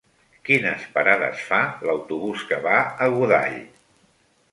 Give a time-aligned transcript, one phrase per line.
[0.47, 3.61] Quines parades fa l'autobús que va a Godall?